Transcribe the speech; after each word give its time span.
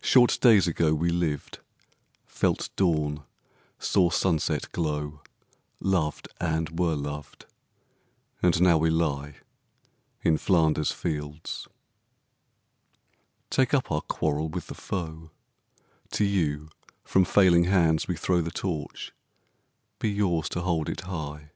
Short 0.00 0.38
days 0.40 0.66
ago 0.66 0.94
We 0.94 1.10
lived, 1.10 1.58
felt 2.24 2.70
dawn, 2.74 3.24
saw 3.78 4.08
sunset 4.08 4.72
glow, 4.72 5.20
Loved, 5.78 6.26
and 6.40 6.78
were 6.80 6.94
loved, 6.94 7.44
and 8.42 8.62
now 8.62 8.78
we 8.78 8.88
lie 8.88 9.36
In 10.22 10.38
Flanders 10.38 10.90
fields. 10.90 11.68
Take 13.50 13.74
up 13.74 13.92
our 13.92 14.00
quarrel 14.00 14.48
with 14.48 14.68
the 14.68 14.74
foe: 14.74 15.32
To 16.12 16.24
you 16.24 16.70
from 17.04 17.26
failing 17.26 17.64
hands 17.64 18.08
we 18.08 18.16
throw 18.16 18.40
The 18.40 18.50
Torch: 18.50 19.12
be 19.98 20.08
yours 20.08 20.48
to 20.48 20.62
hold 20.62 20.88
it 20.88 21.02
high! 21.02 21.50